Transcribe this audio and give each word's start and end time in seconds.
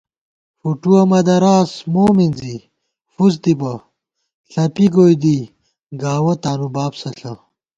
فوٹُوَہ 0.59 1.01
مہ 1.09 1.19
دراس 1.27 1.71
مو 1.91 2.03
مِنزی 2.15 2.55
فُس 3.13 3.33
دِبہ 3.43 3.71
ݪَپی 4.51 4.85
گوئی 4.93 5.15
دی 5.23 5.37
گاوَہ 6.01 6.33
تانُو 6.41 6.67
بابسہ 6.75 7.09
ݪہ 7.17 7.31